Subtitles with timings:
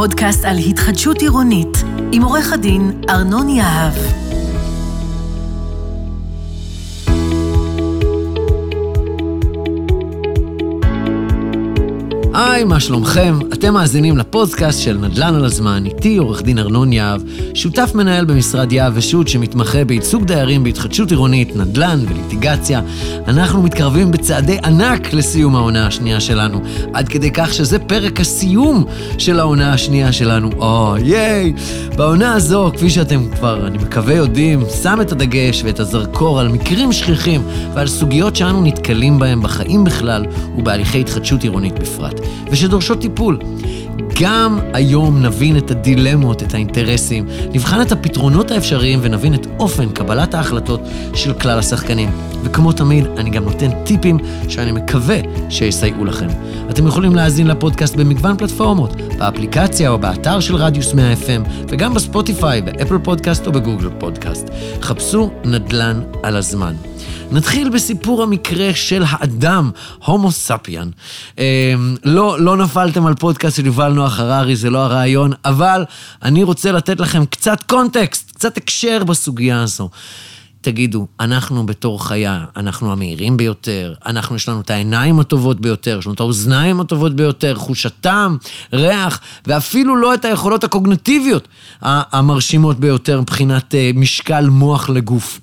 [0.00, 4.27] פודקאסט על התחדשות עירונית, עם עורך הדין ארנון יהב.
[12.38, 13.38] היי, מה שלומכם?
[13.52, 17.20] אתם מאזינים לפודקאסט של נדל"ן על הזמן, איתי עורך דין ארנון יהב,
[17.54, 22.80] שותף מנהל במשרד יהב ושות' שמתמחה בייצוג דיירים בהתחדשות עירונית, נדל"ן וליטיגציה.
[23.28, 26.60] אנחנו מתקרבים בצעדי ענק לסיום העונה השנייה שלנו,
[26.92, 28.84] עד כדי כך שזה פרק הסיום
[29.18, 30.50] של העונה השנייה שלנו.
[30.58, 31.52] או, oh, ייי!
[31.96, 36.92] בעונה הזו, כפי שאתם כבר, אני מקווה, יודעים, שם את הדגש ואת הזרקור על מקרים
[36.92, 37.42] שכיחים
[37.74, 40.24] ועל סוגיות שאנו נתקלים בהם בחיים בכלל
[40.58, 42.20] ובהליכי התחדשות עירונית בפרט.
[42.50, 43.38] ושדורשות טיפול.
[44.20, 50.34] גם היום נבין את הדילמות, את האינטרסים, נבחן את הפתרונות האפשריים ונבין את אופן קבלת
[50.34, 50.80] ההחלטות
[51.14, 52.10] של כלל השחקנים.
[52.42, 55.16] וכמו תמיד, אני גם נותן טיפים שאני מקווה
[55.50, 56.26] שיסייעו לכם.
[56.70, 62.62] אתם יכולים להאזין לפודקאסט במגוון פלטפורמות, באפליקציה או באתר של רדיוס 100 FM, וגם בספוטיפיי,
[62.62, 64.50] באפל פודקאסט או בגוגל פודקאסט.
[64.82, 66.74] חפשו נדל"ן על הזמן.
[67.32, 69.70] נתחיל בסיפור המקרה של האדם,
[70.04, 70.88] הומו ספיינס.
[71.38, 75.84] אה, לא, לא נפלתם על פודקאסט של יובל נוח הררי, זה לא הרעיון, אבל
[76.22, 79.90] אני רוצה לתת לכם קצת קונטקסט, קצת הקשר בסוגיה הזו.
[80.60, 86.06] תגידו, אנחנו בתור חיה, אנחנו המהירים ביותר, אנחנו, יש לנו את העיניים הטובות ביותר, יש
[86.06, 88.36] לנו את האוזניים הטובות ביותר, חוש הטעם,
[88.72, 91.48] ריח, ואפילו לא את היכולות הקוגנטיביות
[91.82, 95.40] המרשימות ביותר מבחינת אה, משקל מוח לגוף.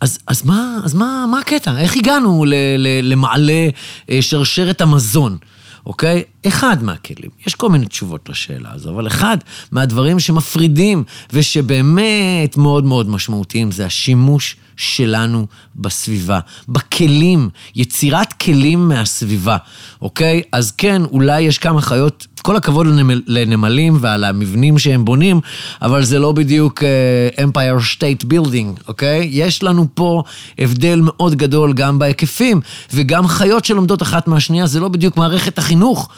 [0.00, 1.78] אז, אז, מה, אז מה, מה הקטע?
[1.78, 3.68] איך הגענו ל, ל, למעלה
[4.10, 5.38] אה, שרשרת המזון?
[5.86, 6.22] אוקיי?
[6.46, 7.30] אחד מהכלים.
[7.46, 9.38] יש כל מיני תשובות לשאלה הזו, אבל אחד
[9.72, 15.46] מהדברים שמפרידים ושבאמת מאוד מאוד משמעותיים זה השימוש שלנו
[15.76, 19.56] בסביבה, בכלים, יצירת כלים מהסביבה,
[20.02, 20.42] אוקיי?
[20.52, 25.40] אז כן, אולי יש כמה חיות, כל הכבוד לנמל, לנמלים ועל המבנים שהם בונים,
[25.82, 29.28] אבל זה לא בדיוק uh, Empire State Building, אוקיי?
[29.32, 30.22] יש לנו פה
[30.58, 32.60] הבדל מאוד גדול גם בהיקפים,
[32.94, 36.08] וגם חיות שלומדות אחת מהשנייה, זה לא בדיוק מערכת החינוך.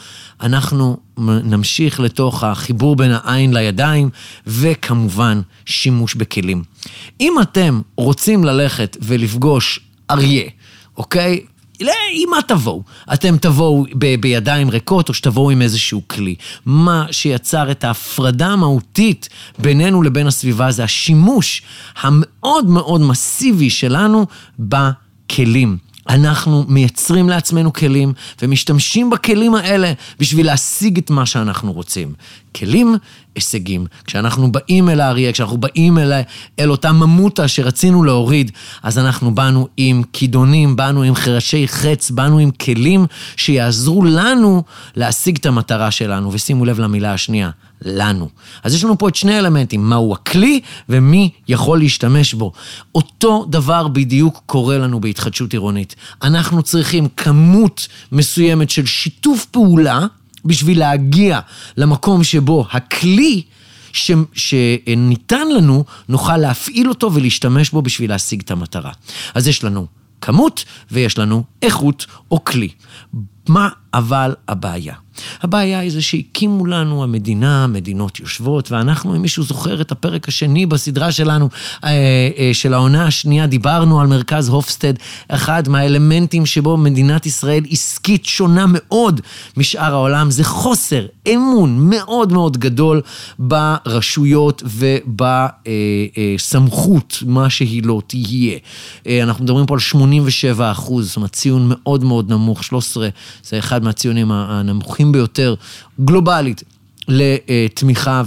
[0.41, 0.97] אנחנו
[1.43, 4.09] נמשיך לתוך החיבור בין העין לידיים,
[4.47, 6.63] וכמובן, שימוש בכלים.
[7.21, 9.79] אם אתם רוצים ללכת ולפגוש
[10.11, 10.43] אריה,
[10.97, 11.39] אוקיי?
[11.79, 12.83] עם מה תבואו?
[13.13, 13.85] אתם תבואו
[14.19, 16.35] בידיים ריקות או שתבואו עם איזשהו כלי.
[16.65, 19.29] מה שיצר את ההפרדה המהותית
[19.59, 21.61] בינינו לבין הסביבה זה השימוש
[22.01, 24.25] המאוד מאוד מסיבי שלנו
[24.59, 25.77] בכלים.
[26.09, 32.13] אנחנו מייצרים לעצמנו כלים ומשתמשים בכלים האלה בשביל להשיג את מה שאנחנו רוצים.
[32.55, 32.95] כלים,
[33.37, 33.85] הישגים.
[34.05, 36.11] כשאנחנו באים אל האריה, כשאנחנו באים אל,
[36.59, 38.51] אל אותה ממוטה שרצינו להוריד,
[38.83, 43.05] אז אנחנו באנו עם כידונים, באנו עם חרשי חץ, באנו עם כלים
[43.35, 44.63] שיעזרו לנו
[44.95, 46.33] להשיג את המטרה שלנו.
[46.33, 47.49] ושימו לב למילה השנייה,
[47.81, 48.29] לנו.
[48.63, 50.59] אז יש לנו פה את שני האלמנטים, מהו הכלי
[50.89, 52.51] ומי יכול להשתמש בו.
[52.95, 55.95] אותו דבר בדיוק קורה לנו בהתחדשות עירונית.
[56.23, 60.05] אנחנו צריכים כמות מסוימת של שיתוף פעולה
[60.45, 61.39] בשביל להגיע
[61.77, 63.41] למקום שבו הכלי
[63.93, 68.91] ש, שניתן לנו, נוכל להפעיל אותו ולהשתמש בו בשביל להשיג את המטרה.
[69.33, 69.87] אז יש לנו
[70.21, 72.69] כמות ויש לנו איכות או כלי.
[73.49, 74.93] מה אבל הבעיה?
[75.41, 80.65] הבעיה היא זה שהקימו לנו המדינה, המדינות יושבות, ואנחנו, אם מישהו זוכר את הפרק השני
[80.65, 81.49] בסדרה שלנו,
[81.83, 81.89] אה,
[82.37, 84.93] אה, של העונה השנייה, דיברנו על מרכז הופסטד,
[85.27, 89.21] אחד מהאלמנטים שבו מדינת ישראל עסקית שונה מאוד
[89.57, 93.01] משאר העולם, זה חוסר אמון מאוד מאוד גדול
[93.39, 94.63] ברשויות
[96.35, 98.57] ובסמכות, מה שהיא לא תהיה.
[99.07, 103.09] אה, אנחנו מדברים פה על 87 אחוז, זאת אומרת ציון מאוד מאוד נמוך, 13,
[103.43, 105.55] זה אחד מהציונים הנמוכים ביותר,
[106.01, 106.63] גלובלית.
[107.09, 108.21] לתמיכה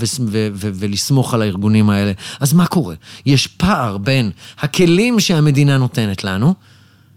[0.54, 2.12] ולסמוך על הארגונים האלה.
[2.40, 2.94] אז מה קורה?
[3.26, 6.54] יש פער בין הכלים שהמדינה נותנת לנו,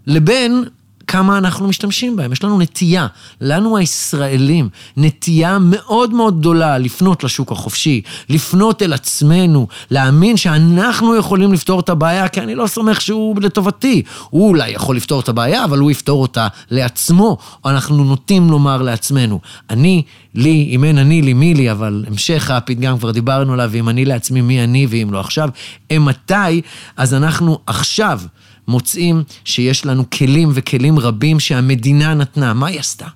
[0.06, 0.64] לבין
[1.06, 2.32] כמה אנחנו משתמשים בהם.
[2.32, 3.06] יש לנו נטייה,
[3.40, 11.52] לנו הישראלים, נטייה מאוד מאוד גדולה לפנות לשוק החופשי, לפנות אל עצמנו, להאמין שאנחנו יכולים
[11.52, 14.02] לפתור את הבעיה, כי אני לא סומך שהוא לטובתי.
[14.30, 18.82] הוא אולי יכול לפתור את הבעיה, אבל הוא יפתור אותה לעצמו, או אנחנו נוטים לומר
[18.82, 19.40] לעצמנו,
[19.70, 20.02] אני,
[20.34, 24.04] לי, אם אין אני לי, מי לי, אבל המשך הפתגם כבר דיברנו עליו, אם אני
[24.04, 25.48] לעצמי, מי אני, ואם לא עכשיו,
[25.90, 26.60] אימתי,
[26.96, 28.20] אז אנחנו עכשיו
[28.68, 32.54] מוצאים שיש לנו כלים וכלים רבים שהמדינה נתנה.
[32.54, 33.06] מה היא עשתה?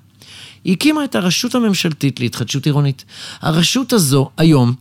[0.64, 3.04] היא הקימה את הרשות הממשלתית להתחדשות עירונית.
[3.40, 4.74] הרשות הזו היום,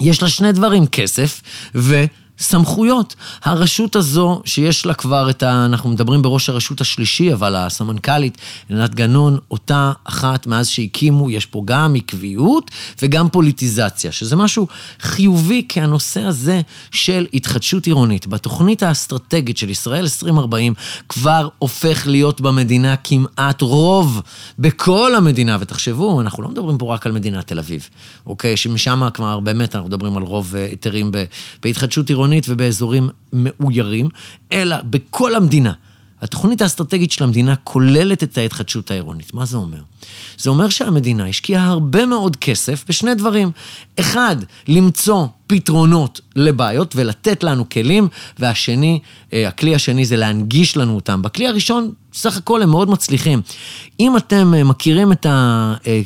[0.00, 1.42] יש לה שני דברים, כסף
[1.74, 2.04] ו...
[2.38, 3.14] סמכויות.
[3.44, 5.64] הרשות הזו, שיש לה כבר את ה...
[5.64, 8.38] אנחנו מדברים בראש הרשות השלישי, אבל הסמנכ"לית,
[8.68, 12.70] עינת גנון, אותה אחת מאז שהקימו, יש פה גם עקביות
[13.02, 14.66] וגם פוליטיזציה, שזה משהו
[15.00, 20.74] חיובי, כי הנושא הזה של התחדשות עירונית, בתוכנית האסטרטגית של ישראל 2040,
[21.08, 24.22] כבר הופך להיות במדינה כמעט רוב
[24.58, 25.56] בכל המדינה.
[25.60, 27.88] ותחשבו, אנחנו לא מדברים פה רק על מדינת תל אביב,
[28.26, 28.56] אוקיי?
[28.56, 31.10] שמשם כבר באמת אנחנו מדברים על רוב אה, היתרים
[31.62, 32.27] בהתחדשות עירונית.
[32.28, 34.08] עירונית ובאזורים מאוירים,
[34.52, 35.72] אלא בכל המדינה.
[36.22, 39.34] התוכנית האסטרטגית של המדינה כוללת את ההתחדשות העירונית.
[39.34, 39.78] מה זה אומר?
[40.38, 43.50] זה אומר שהמדינה השקיעה הרבה מאוד כסף בשני דברים.
[44.00, 44.36] אחד,
[44.68, 48.08] למצוא פתרונות לבעיות ולתת לנו כלים,
[48.38, 49.00] והשני,
[49.32, 51.22] אה, הכלי השני זה להנגיש לנו אותם.
[51.22, 53.42] בכלי הראשון, סך הכל הם מאוד מצליחים.
[54.00, 55.74] אם אתם אה, מכירים את ה...
[55.86, 56.00] אה,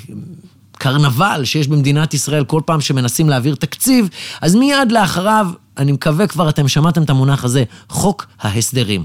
[0.82, 4.08] קרנבל שיש במדינת ישראל כל פעם שמנסים להעביר תקציב,
[4.40, 5.46] אז מיד לאחריו,
[5.78, 9.04] אני מקווה כבר אתם שמעתם את המונח הזה, חוק ההסדרים.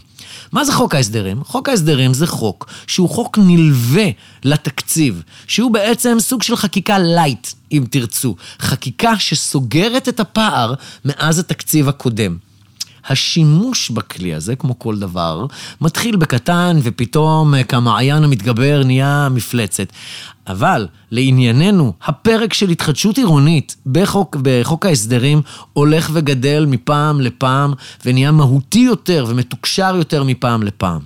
[0.51, 1.43] מה זה חוק ההסדרים?
[1.43, 4.05] חוק ההסדרים זה חוק שהוא חוק נלווה
[4.43, 8.35] לתקציב, שהוא בעצם סוג של חקיקה light, אם תרצו.
[8.59, 10.73] חקיקה שסוגרת את הפער
[11.05, 12.37] מאז התקציב הקודם.
[13.09, 15.45] השימוש בכלי הזה, כמו כל דבר,
[15.81, 19.87] מתחיל בקטן ופתאום אה, כמעיין המתגבר נהיה מפלצת.
[20.47, 25.41] אבל לענייננו, הפרק של התחדשות עירונית בחוק, בחוק ההסדרים
[25.73, 27.73] הולך וגדל מפעם לפעם
[28.05, 31.01] ונהיה מהותי יותר ומתוקשר יותר מפעם לפעם.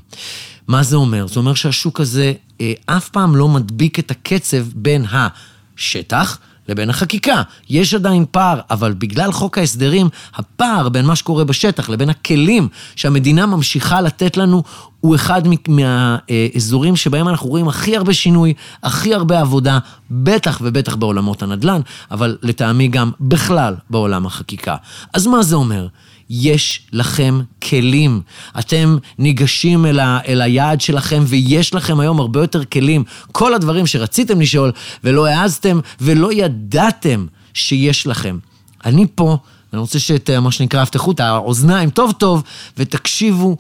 [0.68, 1.28] מה זה אומר?
[1.28, 6.40] זה אומר שהשוק הזה אה, אף פעם לא מדביק את הקצב בין השטח,
[6.72, 7.42] לבין החקיקה.
[7.70, 13.46] יש עדיין פער, אבל בגלל חוק ההסדרים, הפער בין מה שקורה בשטח לבין הכלים שהמדינה
[13.46, 14.64] ממשיכה לתת לנו,
[15.02, 18.54] הוא אחד מהאזורים שבהם אנחנו רואים הכי הרבה שינוי,
[18.84, 19.80] הכי הרבה עבודה,
[20.12, 21.82] בטח ובטח בעולמות הנדל"ן,
[22.12, 24.76] אבל לטעמי גם בכלל בעולם החקיקה.
[25.14, 25.88] אז מה זה אומר?
[26.30, 28.22] יש לכם כלים.
[28.60, 33.04] אתם ניגשים אל, ה, אל היעד שלכם ויש לכם היום הרבה יותר כלים.
[33.32, 34.72] כל הדברים שרציתם לשאול
[35.04, 38.38] ולא העזתם ולא ידעתם שיש לכם.
[38.86, 39.38] אני פה,
[39.74, 42.44] אני רוצה שאת, מה שנקרא, הפתחו את האוזניים טוב טוב
[42.78, 43.58] ותקשיבו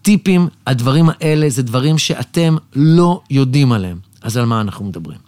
[0.00, 0.48] לטיפים.
[0.66, 3.98] הדברים האלה זה דברים שאתם לא יודעים עליהם.
[4.22, 5.18] אז על מה אנחנו מדברים?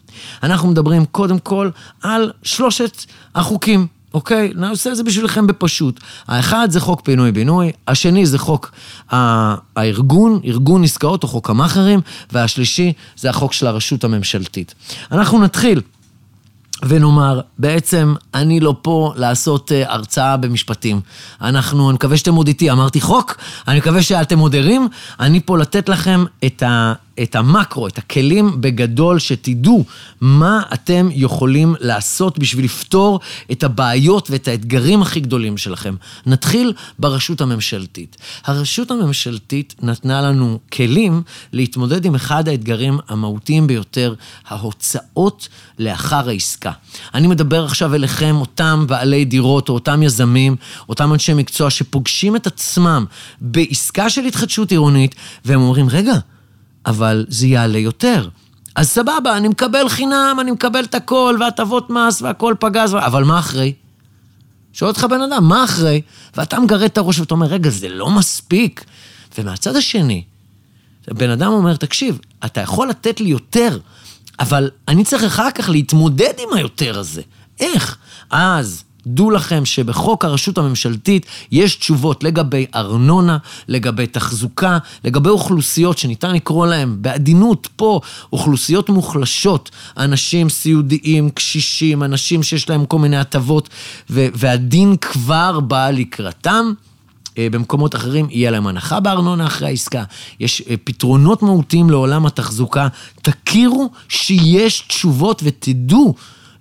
[0.43, 1.71] אנחנו מדברים קודם כל
[2.03, 3.05] על שלושת
[3.35, 3.87] החוקים.
[4.15, 4.53] אוקיי?
[4.59, 6.01] אני עושה את זה בשבילכם בפשוט.
[6.29, 8.71] האחד זה חוק פינוי-בינוי, השני זה חוק
[9.11, 12.01] הארגון, ארגון עסקאות או חוק המאכערים,
[12.33, 14.75] והשלישי זה החוק של הרשות הממשלתית.
[15.13, 15.81] אנחנו נתחיל.
[16.85, 21.01] ונאמר, בעצם אני לא פה לעשות uh, הרצאה במשפטים.
[21.41, 23.37] אנחנו, אני מקווה שאתם עוד איתי, אמרתי חוק,
[23.69, 24.89] אני מקווה שאתם עוד ערים,
[25.21, 26.93] אני פה לתת לכם את ה...
[27.23, 29.85] את המקרו, את הכלים בגדול, שתדעו
[30.21, 33.21] מה אתם יכולים לעשות בשביל לפתור
[33.53, 35.95] את הבעיות ואת האתגרים הכי גדולים שלכם.
[36.27, 38.17] נתחיל ברשות הממשלתית.
[38.45, 41.23] הרשות הממשלתית נתנה לנו כלים
[41.53, 44.15] להתמודד עם אחד האתגרים המהותיים ביותר,
[44.49, 45.49] ההוצאות
[45.79, 46.73] לאחר העסקה.
[47.15, 50.57] אני מדבר עכשיו אליכם, אותם בעלי דירות או אותם יזמים,
[50.89, 53.05] אותם אנשי מקצוע שפוגשים את עצמם
[53.41, 55.15] בעסקה של התחדשות עירונית,
[55.45, 56.15] והם אומרים, רגע,
[56.87, 58.29] אבל זה יעלה יותר.
[58.77, 63.39] אז סבבה, אני מקבל חינם, אני מקבל את הכל, והטבות מס, והכל פגז, אבל מה
[63.39, 63.73] אחרי?
[64.73, 66.03] שואל אותך בן אדם, מה אחרי?
[66.37, 68.85] ואתה מגרד את הראש ואתה אומר, רגע, זה לא מספיק.
[69.39, 70.25] ומהצד השני,
[71.09, 73.79] בן אדם אומר, תקשיב, אתה יכול לתת לי יותר,
[74.39, 77.23] אבל אני צריך אחר כך להתמודד עם היותר הזה.
[77.61, 77.97] איך?
[78.31, 86.35] אז דעו לכם שבחוק הרשות הממשלתית יש תשובות לגבי ארנונה, לגבי תחזוקה, לגבי אוכלוסיות שניתן
[86.35, 88.01] לקרוא להן בעדינות פה,
[88.33, 93.69] אוכלוסיות מוחלשות, אנשים סיעודיים, קשישים, אנשים שיש להם כל מיני הטבות,
[94.11, 96.73] והדין כבר בא לקראתם.
[97.39, 100.05] אה, במקומות אחרים יהיה להם הנחה בארנונה אחרי העסקה.
[100.41, 102.89] יש אה, פתרונות מהותיים לעולם התחזוקה.
[103.23, 106.15] תכירו שיש תשובות ותדעו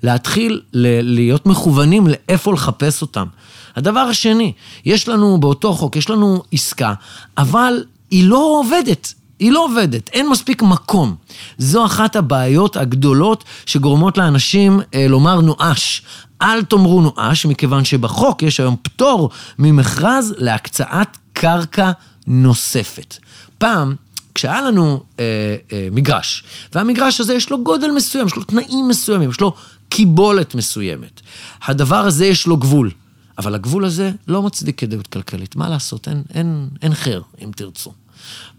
[0.03, 0.61] להתחיל
[1.03, 3.27] להיות מכוונים לאיפה לחפש אותם.
[3.75, 4.53] הדבר השני,
[4.85, 6.93] יש לנו באותו חוק, יש לנו עסקה,
[7.37, 9.13] אבל היא לא עובדת.
[9.39, 11.15] היא לא עובדת, אין מספיק מקום.
[11.57, 16.01] זו אחת הבעיות הגדולות שגורמות לאנשים אה, לומר נואש.
[16.41, 19.29] אל תאמרו נואש, מכיוון שבחוק יש היום פטור
[19.59, 21.91] ממכרז להקצאת קרקע
[22.27, 23.17] נוספת.
[23.57, 23.95] פעם,
[24.35, 25.25] כשהיה לנו אה,
[25.73, 26.43] אה, מגרש,
[26.75, 29.53] והמגרש הזה יש לו גודל מסוים, יש לו תנאים מסוימים, יש לו
[29.91, 31.21] קיבולת מסוימת.
[31.65, 32.91] הדבר הזה יש לו גבול,
[33.37, 35.55] אבל הגבול הזה לא מצדיק כדאיות כלכלית.
[35.55, 36.07] מה לעשות?
[36.07, 37.91] אין, אין, אין חר, אם תרצו.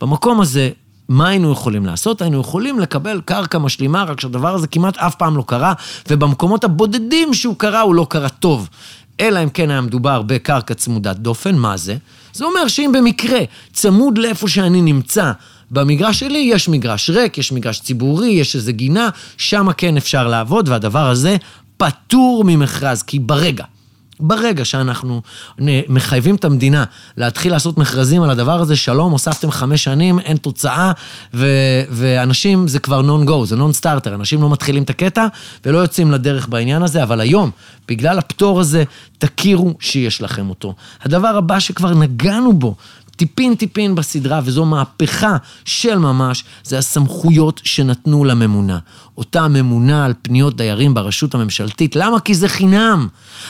[0.01, 0.71] במקום הזה,
[1.09, 2.23] מה היינו יכולים לעשות?
[2.23, 5.73] היינו יכולים לקבל קרקע משלימה, רק שהדבר הזה כמעט אף פעם לא קרה,
[6.11, 8.69] ובמקומות הבודדים שהוא קרה, הוא לא קרה טוב.
[9.21, 11.97] אלא אם כן היה מדובר בקרקע צמודת דופן, מה זה?
[12.33, 13.41] זה אומר שאם במקרה,
[13.73, 15.33] צמוד לאיפה שאני נמצא,
[15.73, 20.69] במגרש שלי יש מגרש ריק, יש מגרש ציבורי, יש איזה גינה, שם כן אפשר לעבוד,
[20.69, 21.37] והדבר הזה
[21.77, 23.65] פטור ממכרז, כי ברגע
[24.23, 25.23] ברגע שאנחנו
[25.89, 26.85] מחייבים את המדינה
[27.17, 30.93] להתחיל לעשות מכרזים על הדבר הזה, שלום, הוספתם חמש שנים, אין תוצאה,
[31.35, 35.27] ו- ואנשים, זה כבר נון-גו, זה נון-סטארטר, אנשים לא מתחילים את הקטע
[35.67, 37.51] ולא יוצאים לדרך בעניין הזה, אבל היום,
[37.89, 38.85] בגלל הפטור הזה,
[39.19, 40.75] תכירו שיש לכם אותו.
[41.03, 42.75] הדבר הבא שכבר נגענו בו
[43.17, 48.79] טיפין טיפין בסדרה, וזו מהפכה של ממש, זה הסמכויות שנתנו לממונה.
[49.19, 51.97] אותה ממונה על פניות דיירים ברשות הממשלתית.
[51.97, 52.21] למה?
[52.21, 53.09] כי זה חינם.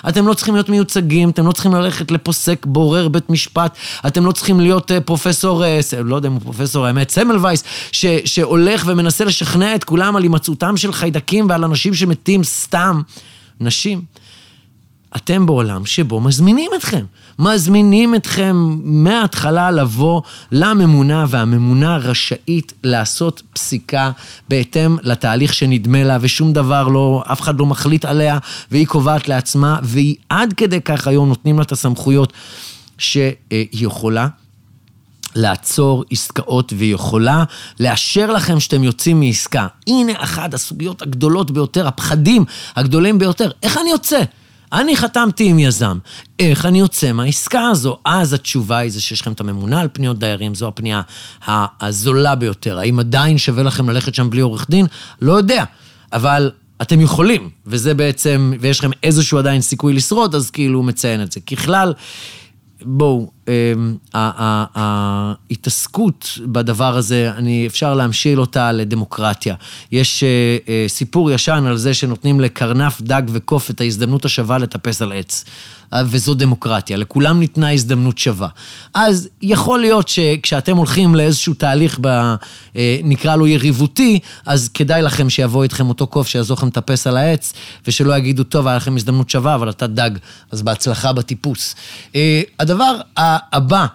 [0.08, 3.76] אתם לא צריכים להיות מיוצגים, אתם לא צריכים ללכת לפוסק בורר בית משפט,
[4.06, 8.06] אתם לא צריכים להיות uh, פרופסור, uh, לא יודע אם הוא פרופסור האמת, סמלווייס, ש,
[8.24, 13.02] שהולך ומנסה לשכנע את כולם על הימצאותם של חיידקים ועל אנשים שמתים סתם.
[13.60, 14.02] נשים.
[15.16, 17.04] אתם בעולם שבו מזמינים אתכם.
[17.38, 24.10] מזמינים אתכם מההתחלה לבוא לממונה, והממונה רשאית לעשות פסיקה
[24.48, 28.38] בהתאם לתהליך שנדמה לה, ושום דבר לא, אף אחד לא מחליט עליה,
[28.70, 32.32] והיא קובעת לעצמה, והיא עד כדי כך היום נותנים לה את הסמכויות
[32.98, 34.28] שהיא יכולה.
[35.34, 37.44] לעצור עסקאות והיא יכולה
[37.80, 39.66] לאשר לכם שאתם יוצאים מעסקה.
[39.86, 42.44] הנה אחת הסוגיות הגדולות ביותר, הפחדים
[42.76, 43.50] הגדולים ביותר.
[43.62, 44.22] איך אני יוצא?
[44.72, 45.98] אני חתמתי עם יזם,
[46.38, 47.96] איך אני יוצא מהעסקה הזו?
[48.04, 51.02] אז התשובה היא זה שיש לכם את הממונה על פניות דיירים, זו הפנייה
[51.80, 52.78] הזולה ביותר.
[52.78, 54.86] האם עדיין שווה לכם ללכת שם בלי עורך דין?
[55.22, 55.64] לא יודע,
[56.12, 56.50] אבל
[56.82, 61.32] אתם יכולים, וזה בעצם, ויש לכם איזשהו עדיין סיכוי לשרוד, אז כאילו הוא מציין את
[61.32, 61.40] זה.
[61.40, 61.92] ככלל,
[62.82, 63.30] בואו,
[64.74, 69.54] ההתעסקות בדבר הזה, אני, אפשר להמשיל אותה לדמוקרטיה.
[69.92, 70.28] יש אה,
[70.68, 75.44] אה, סיפור ישן על זה שנותנים לקרנף, דג וקוף את ההזדמנות השווה לטפס על עץ.
[75.92, 78.48] אה, וזו דמוקרטיה, לכולם ניתנה הזדמנות שווה.
[78.94, 82.34] אז יכול להיות שכשאתם הולכים לאיזשהו תהליך, ב,
[83.04, 87.52] נקרא לו יריבותי, אז כדאי לכם שיבוא איתכם אותו קוף שיעזור לכם לטפס על העץ,
[87.86, 90.10] ושלא יגידו, טוב, היה לכם הזדמנות שווה, אבל אתה דג,
[90.50, 91.74] אז בהצלחה בטיפוס.
[92.60, 93.00] הדבר
[93.52, 93.86] הבא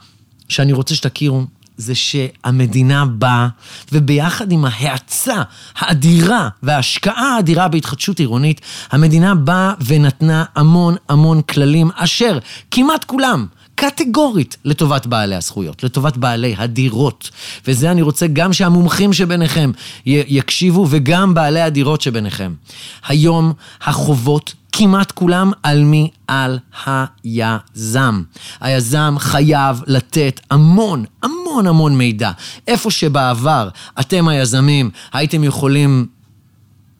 [0.49, 1.43] שאני רוצה שתכירו,
[1.77, 3.47] זה שהמדינה באה,
[3.91, 5.41] וביחד עם ההאצה
[5.77, 12.39] האדירה וההשקעה האדירה בהתחדשות עירונית, המדינה באה ונתנה המון המון כללים אשר
[12.71, 13.45] כמעט כולם
[13.79, 17.29] קטגורית לטובת בעלי הזכויות, לטובת בעלי הדירות.
[17.67, 19.71] וזה אני רוצה גם שהמומחים שביניכם
[20.05, 22.53] יקשיבו וגם בעלי הדירות שביניכם.
[23.07, 26.09] היום החובות כמעט כולם על מי?
[26.27, 28.21] על היזם.
[28.61, 32.31] היזם חייב לתת המון, המון המון מידע.
[32.67, 33.69] איפה שבעבר
[33.99, 36.05] אתם היזמים הייתם יכולים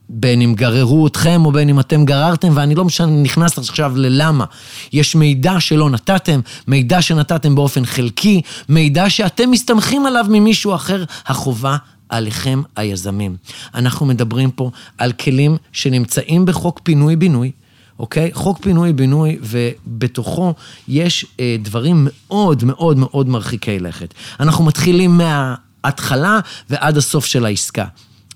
[0.08, 4.44] בין אם גררו אתכם או בין אם אתם גררתם, ואני לא משנה, נכנס עכשיו ללמה.
[4.92, 11.76] יש מידע שלא נתתם, מידע שנתתם באופן חלקי, מידע שאתם מסתמכים עליו ממישהו אחר, החובה
[12.08, 13.36] עליכם היזמים.
[13.74, 17.50] אנחנו מדברים פה על כלים שנמצאים בחוק פינוי-בינוי,
[17.98, 18.30] אוקיי?
[18.32, 20.54] חוק פינוי-בינוי, ובתוכו
[20.88, 24.14] יש אה, דברים מאוד מאוד מאוד מרחיקי לכת.
[24.40, 27.84] אנחנו מתחילים מההתחלה ועד הסוף של העסקה.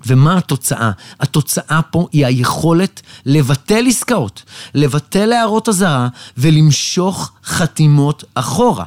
[0.07, 0.91] ומה התוצאה?
[1.21, 4.43] התוצאה פה היא היכולת לבטל עסקאות,
[4.75, 8.85] לבטל הערות אזהרה ולמשוך חתימות אחורה.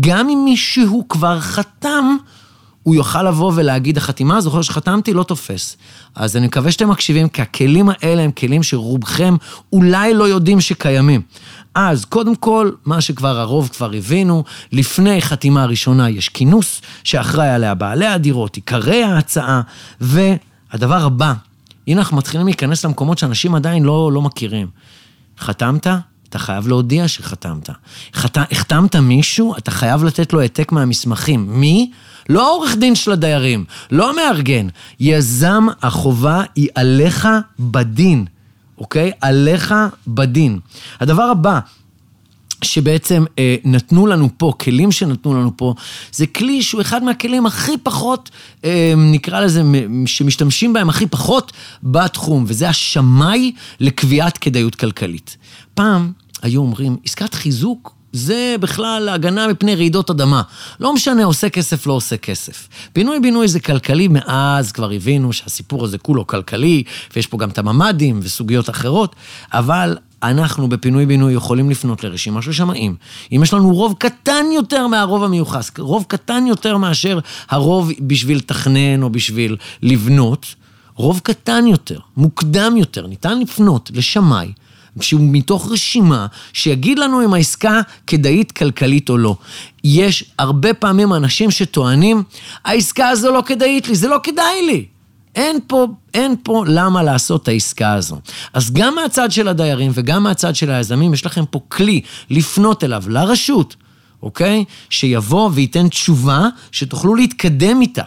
[0.00, 2.16] גם אם מישהו כבר חתם,
[2.82, 5.76] הוא יוכל לבוא ולהגיד, החתימה, זוכר שחתמתי, לא תופס.
[6.14, 9.36] אז אני מקווה שאתם מקשיבים, כי הכלים האלה הם כלים שרובכם
[9.72, 11.22] אולי לא יודעים שקיימים.
[11.74, 17.74] אז קודם כל, מה שכבר הרוב כבר הבינו, לפני חתימה ראשונה יש כינוס שאחראי עליה
[17.74, 19.60] בעלי הדירות, עיקרי ההצעה,
[20.72, 21.34] והדבר הבא,
[21.86, 24.68] הנה אנחנו מתחילים להיכנס למקומות שאנשים עדיין לא, לא מכירים.
[25.38, 25.86] חתמת?
[26.28, 27.70] אתה חייב להודיע שחתמת.
[28.14, 28.38] חת...
[28.52, 31.60] החתמת מישהו, אתה חייב לתת לו העתק מהמסמכים.
[31.60, 31.90] מי?
[32.28, 34.68] לא העורך דין של הדיירים, לא המארגן.
[35.00, 38.26] יזם, החובה היא עליך בדין,
[38.78, 39.12] אוקיי?
[39.20, 39.74] עליך
[40.06, 40.58] בדין.
[41.00, 41.60] הדבר הבא,
[42.64, 45.74] שבעצם אה, נתנו לנו פה, כלים שנתנו לנו פה,
[46.12, 48.30] זה כלי שהוא אחד מהכלים הכי פחות,
[48.64, 49.62] אה, נקרא לזה,
[50.06, 51.52] שמשתמשים בהם הכי פחות
[51.82, 55.36] בתחום, וזה השמאי לקביעת כדאיות כלכלית.
[55.74, 60.42] פעם היו אומרים, עסקת חיזוק זה בכלל הגנה מפני רעידות אדמה.
[60.80, 62.68] לא משנה, עושה כסף, לא עושה כסף.
[62.92, 66.82] פינוי-בינוי זה כלכלי, מאז כבר הבינו שהסיפור הזה כולו כלכלי,
[67.16, 69.16] ויש פה גם את הממ"דים וסוגיות אחרות,
[69.52, 72.96] אבל אנחנו בפינוי-בינוי יכולים לפנות לרשימה של שמאים.
[73.32, 77.18] אם יש לנו רוב קטן יותר מהרוב המיוחס, רוב קטן יותר מאשר
[77.50, 80.54] הרוב בשביל לתכנן או בשביל לבנות,
[80.94, 84.52] רוב קטן יותר, מוקדם יותר, ניתן לפנות לשמאי.
[85.00, 89.36] שהוא מתוך רשימה שיגיד לנו אם העסקה כדאית כלכלית או לא.
[89.84, 92.22] יש הרבה פעמים אנשים שטוענים,
[92.64, 94.86] העסקה הזו לא כדאית לי, זה לא כדאי לי.
[95.36, 98.20] אין פה, אין פה למה לעשות את העסקה הזו.
[98.52, 103.04] אז גם מהצד של הדיירים וגם מהצד של היזמים, יש לכם פה כלי לפנות אליו,
[103.08, 103.76] לרשות,
[104.22, 104.64] אוקיי?
[104.90, 108.04] שיבוא וייתן תשובה שתוכלו להתקדם איתה,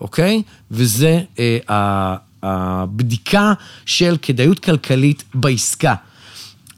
[0.00, 0.42] אוקיי?
[0.70, 3.52] וזה אה, הבדיקה
[3.86, 5.94] של כדאיות כלכלית בעסקה.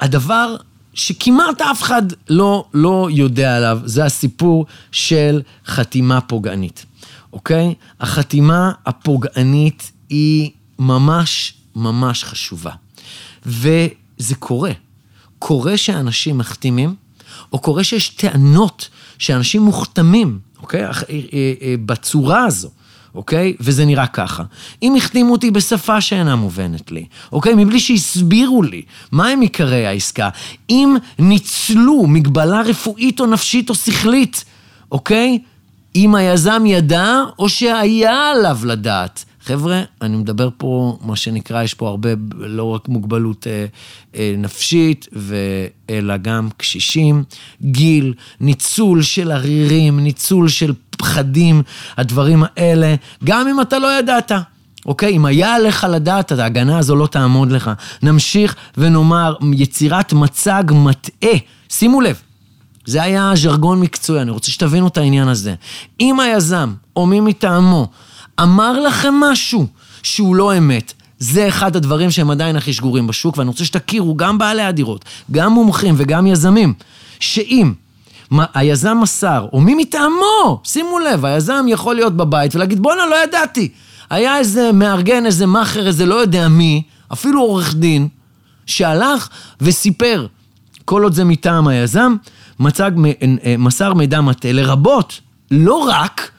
[0.00, 0.56] הדבר
[0.94, 6.86] שכמעט אף אחד לא, לא יודע עליו, זה הסיפור של חתימה פוגענית.
[7.32, 7.74] אוקיי?
[8.00, 12.70] החתימה הפוגענית היא ממש ממש חשובה.
[13.46, 14.72] וזה קורה.
[15.38, 16.94] קורה שאנשים מחתימים,
[17.52, 20.84] או קורה שיש טענות שאנשים מוכתמים, אוקיי?
[20.84, 20.92] אה, אה,
[21.62, 22.70] אה, בצורה הזו.
[23.14, 23.54] אוקיי?
[23.60, 24.42] וזה נראה ככה.
[24.82, 27.54] אם החתימו אותי בשפה שאינה מובנת לי, אוקיי?
[27.54, 30.28] מבלי שהסבירו לי מהם עיקרי העסקה,
[30.70, 34.44] אם ניצלו מגבלה רפואית או נפשית או שכלית,
[34.92, 35.38] אוקיי?
[35.96, 39.24] אם היזם ידע או שהיה עליו לדעת.
[39.44, 43.66] חבר'ה, אני מדבר פה, מה שנקרא, יש פה הרבה, לא רק מוגבלות אה,
[44.16, 45.36] אה, נפשית, ו,
[45.90, 47.24] אלא גם קשישים,
[47.62, 51.62] גיל, ניצול של ערירים, ניצול של פחדים,
[51.96, 54.32] הדברים האלה, גם אם אתה לא ידעת.
[54.86, 55.16] אוקיי?
[55.16, 57.70] אם היה עליך לדעת, ההגנה הזו לא תעמוד לך.
[58.02, 61.36] נמשיך ונאמר, יצירת מצג מטעה.
[61.68, 62.20] שימו לב,
[62.86, 65.54] זה היה ז'רגון מקצועי, אני רוצה שתבינו את העניין הזה.
[66.00, 67.88] אם היזם או מי מטעמו
[68.42, 69.66] אמר לכם משהו
[70.02, 74.38] שהוא לא אמת, זה אחד הדברים שהם עדיין הכי שגורים בשוק, ואני רוצה שתכירו, גם
[74.38, 76.74] בעלי הדירות, גם מומחים וגם יזמים,
[77.20, 77.72] שאם
[78.54, 83.68] היזם מסר, או מי מטעמו, שימו לב, היזם יכול להיות בבית ולהגיד, בואנה, לא ידעתי.
[84.10, 88.08] היה איזה מארגן, איזה מאכר, איזה לא יודע מי, אפילו עורך דין,
[88.66, 89.28] שהלך
[89.60, 90.26] וסיפר,
[90.84, 92.16] כל עוד זה מטעם היזם,
[92.60, 92.90] מצג,
[93.44, 96.30] אה, מסר מידע מטעה, לרבות, לא רק,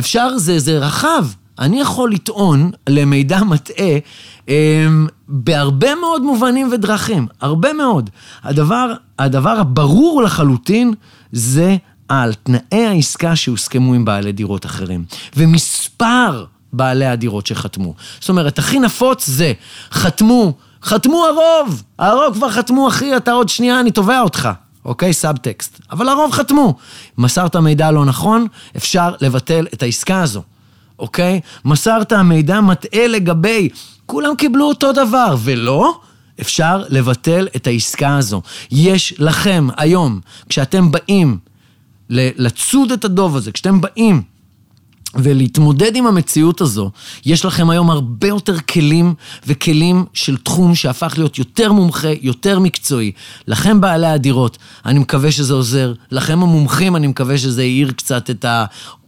[0.00, 1.26] אפשר, זה, זה רחב.
[1.58, 3.98] אני יכול לטעון למידע מטעה
[4.48, 4.86] אה,
[5.28, 8.10] בהרבה מאוד מובנים ודרכים, הרבה מאוד.
[8.42, 10.94] הדבר, הדבר הברור לחלוטין
[11.32, 11.76] זה
[12.08, 15.04] על תנאי העסקה שהוסכמו עם בעלי דירות אחרים.
[15.36, 17.94] ומספר בעלי הדירות שחתמו.
[18.20, 19.52] זאת אומרת, הכי נפוץ זה,
[19.90, 24.48] חתמו, חתמו הרוב, הרוב כבר חתמו, אחי, אתה עוד שנייה, אני תובע אותך.
[24.86, 25.12] אוקיי?
[25.12, 25.80] סאבטקסט.
[25.90, 26.74] אבל הרוב חתמו.
[27.18, 28.46] מסרת מידע לא נכון,
[28.76, 30.42] אפשר לבטל את העסקה הזו,
[30.98, 31.40] אוקיי?
[31.64, 33.68] מסרת מידע מטעה לגבי,
[34.06, 36.00] כולם קיבלו אותו דבר, ולא,
[36.40, 38.42] אפשר לבטל את העסקה הזו.
[38.70, 41.38] יש לכם היום, כשאתם באים
[42.10, 44.22] לצוד את הדוב הזה, כשאתם באים
[45.18, 46.90] ולהתמודד עם המציאות הזו,
[47.26, 49.14] יש לכם היום הרבה יותר כלים
[49.46, 53.12] וכלים של תחום שהפך להיות יותר מומחה, יותר מקצועי.
[53.48, 55.92] לכם בעלי הדירות, אני מקווה שזה עוזר.
[56.10, 58.44] לכם המומחים, אני מקווה שזה העיר קצת את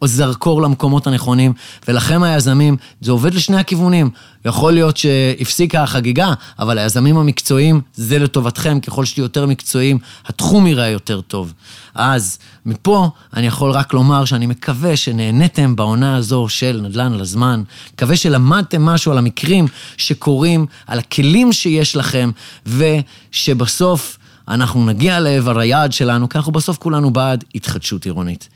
[0.02, 1.52] הזרקור למקומות הנכונים.
[1.88, 4.10] ולכם היזמים, זה עובד לשני הכיוונים.
[4.48, 8.80] יכול להיות שהפסיקה החגיגה, אבל היזמים המקצועיים, זה לטובתכם.
[8.80, 11.52] ככל שתהיו יותר מקצועיים, התחום ייראה יותר טוב.
[11.94, 17.62] אז מפה אני יכול רק לומר שאני מקווה שנהניתם בעונה הזו של נדל"ן על הזמן.
[17.94, 22.30] מקווה שלמדתם משהו על המקרים שקורים, על הכלים שיש לכם,
[22.66, 28.48] ושבסוף אנחנו נגיע לעבר היעד שלנו, כי אנחנו בסוף כולנו בעד התחדשות עירונית.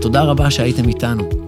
[0.00, 1.43] תודה רבה שהייתם איתנו.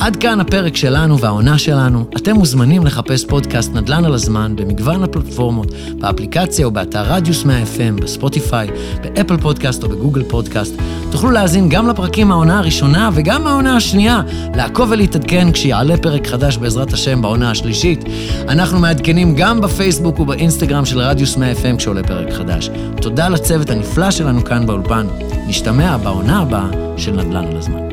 [0.00, 2.04] עד כאן הפרק שלנו והעונה שלנו.
[2.16, 5.66] אתם מוזמנים לחפש פודקאסט נדל"ן על הזמן במגוון הפלטפורמות,
[5.98, 8.68] באפליקציה או באתר רדיוס 100 FM, בספוטיפיי,
[9.02, 10.74] באפל פודקאסט או בגוגל פודקאסט.
[11.10, 14.22] תוכלו להאזין גם לפרקים מהעונה הראשונה וגם מהעונה השנייה,
[14.54, 18.04] לעקוב ולהתעדכן כשיעלה פרק חדש בעזרת השם בעונה השלישית.
[18.48, 22.70] אנחנו מעדכנים גם בפייסבוק ובאינסטגרם של רדיוס 100 FM כשעולה פרק חדש.
[23.00, 25.06] תודה לצוות הנפלא שלנו כאן באולפן.
[25.46, 27.89] נשתמע בעונה הבאה של נדל"ן על הזמן.